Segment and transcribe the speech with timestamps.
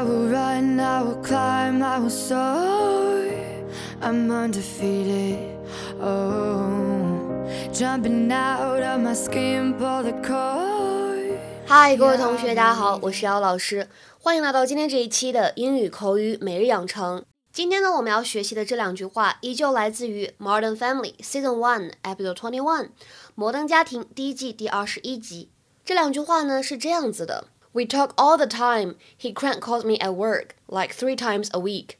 [0.00, 3.28] I will run, I will climb, I will soar.
[4.00, 5.58] I'm undefeated.
[6.00, 11.36] Oh, jumping out of my skin, pull the cord.
[11.66, 13.88] 嗨，各位同学，大家好，我是姚老师，
[14.18, 17.22] 欢迎来到今天这一期的英语口语每日养成。
[17.52, 22.84] 今天呢，我们要学习的这两句话依旧来自于《Modern Family》Season One Episode Twenty One，
[23.34, 25.50] 《摩登家庭》第一季第二十一集。
[25.84, 27.48] 这两句话呢是这样子的。
[27.73, 28.95] We talk all the time.
[29.17, 31.99] He crank calls me at work like three times a week.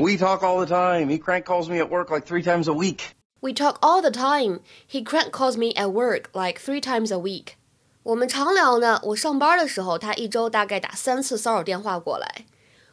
[0.00, 1.08] We talk all the time.
[1.08, 3.14] He crank calls me at work like three times a week.
[3.42, 4.60] We talk all the time.
[4.86, 7.56] He crank calls me at work like three times a week.
[8.02, 9.00] 我们常聊呢。
[9.02, 12.46] 我上班的时候，他一周大概打三次骚扰电话过来。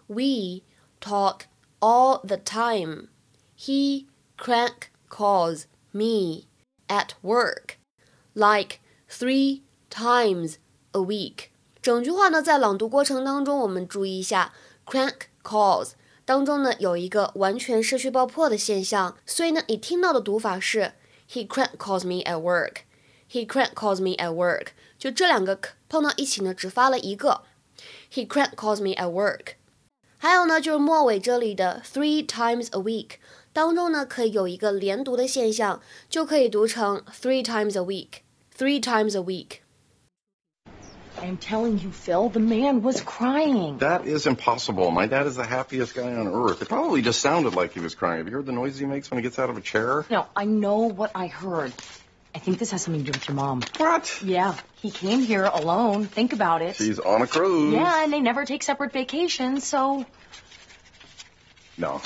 [0.08, 0.64] We
[1.00, 1.42] talk
[1.80, 3.10] all the time.
[3.58, 6.48] He crank calls me
[6.88, 7.78] at work
[8.34, 8.80] like
[9.10, 10.56] three times
[10.92, 11.52] a week.
[11.83, 14.52] 整句话呢，在朗读过程当中，我们注意一下
[14.86, 15.94] crank calls
[16.25, 20.92] 当中呢有一个完全失去爆破的现象，所以呢，你听到的读法是
[21.28, 22.83] he crank calls me at work。
[23.28, 27.42] he crank calls me at work，就这两个碰到一起呢，只发了一个
[28.12, 29.55] he crank calls me at work。
[30.19, 33.16] 还有呢，就是末尾这里的 three times a week
[33.53, 39.56] 当中呢，可以有一个连读的现象，就可以读成 three times a week，three times a week。
[41.23, 43.78] I'm telling you, Phil, the man was crying.
[43.78, 44.91] That is impossible.
[44.91, 46.62] My dad is the happiest guy on earth.
[46.62, 48.19] It probably just sounded like he was crying.
[48.19, 50.05] Have you heard the noise he makes when he gets out of a chair?
[50.11, 51.73] No, I know what I heard.
[52.34, 53.62] I think this has something to do with your mom.
[53.77, 54.20] What?
[54.25, 56.06] Yeah, he came here alone.
[56.06, 56.75] Think about it.
[56.75, 57.73] She's on a cruise.
[57.75, 60.05] Yeah, and they never take separate vacations, so.
[61.78, 62.03] No.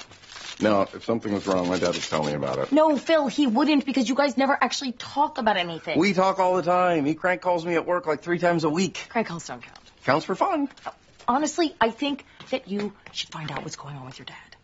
[0.59, 2.71] No, if something was wrong, my dad would tell me about it.
[2.71, 5.97] No, Phil, he wouldn't because you guys never actually talk about anything.
[5.97, 7.05] We talk all the time.
[7.05, 9.07] He crank calls me at work like three times a week.
[9.09, 9.79] Crank calls don't count.
[10.05, 10.69] Counts for fun.
[11.27, 14.57] Honestly, I think that you should find out what's going on with your dad.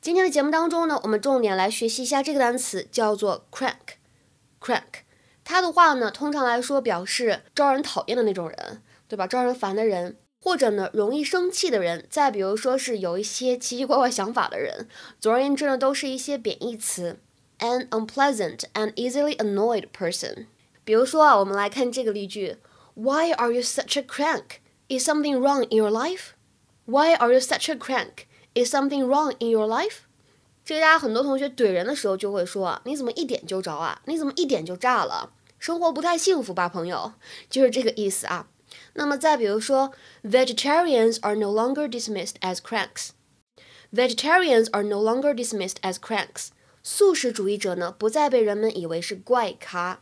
[0.00, 5.04] 今天的节目当中呢，我们重点来学习一下这个单词，叫做 crank。crank，
[5.44, 9.26] 它的话呢，通常来说表示招人讨厌的那种人，对吧？
[9.26, 10.16] 招人烦的人。
[10.45, 14.87] 或者呢，容易生气的人，再比如说是有一些奇奇怪怪想法的人，
[15.19, 17.17] 总而言之呢，都是一些贬义词。
[17.57, 20.45] An unpleasant and easily annoyed person。
[20.83, 22.57] 比如说啊，我们来看这个例句
[22.93, 24.59] ：Why are you such a crank?
[24.87, 26.33] Is something wrong in your life?
[26.85, 28.27] Why are you such a crank?
[28.53, 30.01] Is something wrong in your life?
[30.63, 33.99] 这个大家很多同学怼人的时候就会说，你怎么一点就着啊？
[34.05, 35.31] 你怎么一点就炸了？
[35.57, 37.13] 生活不太幸福吧，朋友？
[37.49, 38.47] 就是这个意思啊。
[38.94, 46.48] 那么再比如说，vegetarians are no longer dismissed as cranks。vegetarians are no longer dismissed as cranks。
[46.82, 50.00] 素食主义者呢，不再被人们以为是怪咖。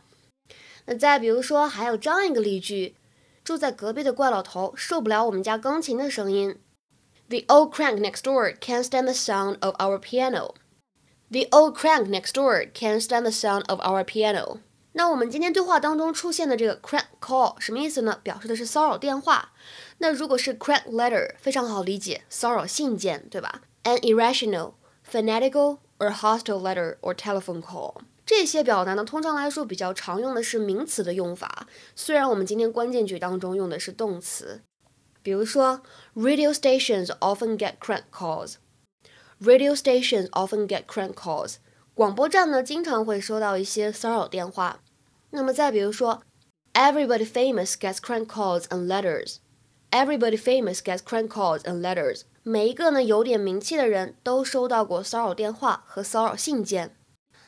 [0.85, 2.95] 那再比如说，还有这样一个例句：
[3.43, 6.55] 住在隔壁的怪老头受不了我们家钢琴的声音。
[7.27, 10.55] The old crank next door can't stand the sound of our piano.
[11.29, 14.61] The old crank next door can't stand the sound of our piano.
[14.96, 18.20] 那我们今天对话当中出现的这个 crank call 什么意思呢？
[18.22, 19.52] 表示的是骚扰电话。
[19.98, 24.74] 那如果是 crank letter，非常好理解，骚扰信件，对吧？An irrational,
[25.10, 31.66] fanatical or hostile letter or telephone call，这些表达呢，通常来说比较常用的是名词的用法。
[31.96, 34.62] 虽然我们今天关键句当中用的是动词，
[35.22, 35.82] 比如说
[36.14, 38.54] radio stations often get crank calls。
[39.40, 41.56] Radio stations often get crank calls。
[41.94, 44.80] 广播站呢，经常会收到一些骚扰电话。
[45.30, 46.22] 那么再比如说
[46.72, 49.36] ，Everybody famous gets crank calls and letters.
[49.92, 52.22] Everybody famous gets crank calls and letters.
[52.42, 56.96] 每一个呢有点名气的人都收到过骚扰电话和骚扰信件。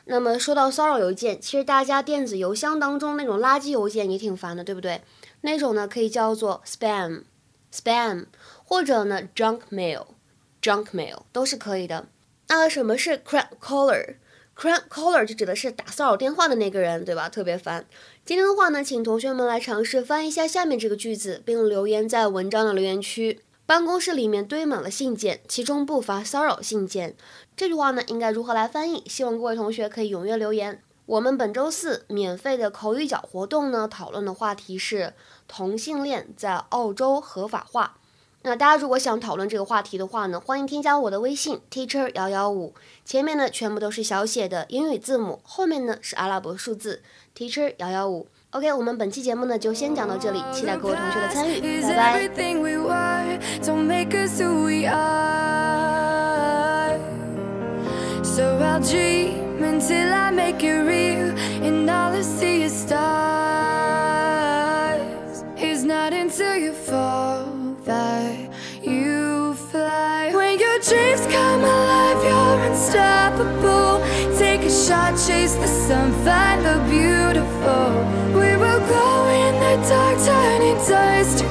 [0.05, 5.01] 那么说到骚扰邮件，其实大家电子邮箱当中那种垃圾邮件也挺烦的，对不对？
[5.41, 8.27] 那种呢可以叫做 spam，spam，
[8.63, 12.07] 或者呢 junk mail，junk mail 都是可以的。
[12.47, 14.15] 那什么是 crank caller？
[14.57, 17.29] Crank caller 就指的是打骚扰电话的那个人，对吧？
[17.29, 17.85] 特别烦。
[18.25, 23.39] 今天的话呢，请同学们来尝试翻译一下下面这个句子，并留言在文章的留言区。
[23.67, 27.15] 办公室里面堆满了信件，其中不乏骚扰信件。
[27.55, 29.03] 这句话呢，应该如何来翻译？
[29.07, 30.81] 希望各位同学可以踊跃留言。
[31.05, 35.13] 我们本周四免费的口语角活动呢，讨论的话题是
[35.47, 37.97] 同性恋在澳洲合法化。
[38.47, 42.73] 那大家如果想讨论这个话题的话呢，欢迎添加我的微信 teacher 幺幺五，
[43.03, 47.01] 前面呢全部都是小写的英语字母，后面呢是阿拉伯数字
[47.37, 48.29] teacher 幺幺五。
[48.51, 52.29] OK，我们本期节目呢就先讲到这里，期待各位同学的参与，拜拜。
[72.87, 73.99] Unstoppable.
[74.37, 78.03] Take a shot, chase the sun, find the beautiful.
[78.33, 81.43] We will glow in the dark, turning dust